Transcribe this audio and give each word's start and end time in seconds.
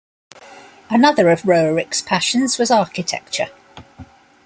Another 0.89 1.29
of 1.29 1.43
Roerich's 1.43 2.01
passions 2.01 2.57
was 2.57 2.71
architecture. 2.71 3.49